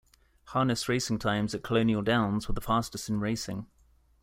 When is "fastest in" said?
2.59-3.19